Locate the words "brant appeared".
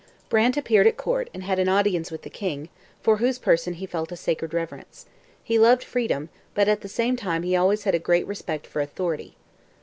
0.29-0.87